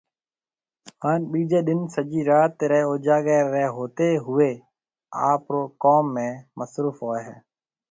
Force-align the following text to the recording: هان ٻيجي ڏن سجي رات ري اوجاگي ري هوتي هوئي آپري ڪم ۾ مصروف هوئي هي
هان 1.03 1.21
ٻيجي 1.31 1.59
ڏن 1.67 1.81
سجي 1.95 2.21
رات 2.29 2.55
ري 2.71 2.81
اوجاگي 2.89 3.39
ري 3.53 3.65
هوتي 3.75 4.09
هوئي 4.25 4.51
آپري 5.31 5.61
ڪم 5.83 6.05
۾ 6.15 6.27
مصروف 6.59 6.95
هوئي 7.05 7.21
هي 7.27 7.37